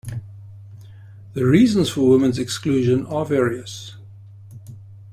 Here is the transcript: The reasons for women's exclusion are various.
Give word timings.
The 1.35 1.45
reasons 1.45 1.89
for 1.91 2.09
women's 2.09 2.39
exclusion 2.39 3.05
are 3.05 3.23
various. 3.23 3.97